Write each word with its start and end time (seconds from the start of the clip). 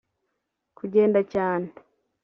kugenda 0.77 1.19
cyane 1.33 1.67